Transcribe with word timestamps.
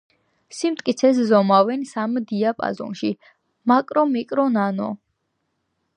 სიმტკიცეს 0.59 1.19
ზომავენ 1.31 1.83
სამ 1.91 2.17
დიაპაზონში: 2.33 3.13
მაკრო, 3.73 4.07
მიკრო, 4.15 4.51
ნანო. 4.59 4.93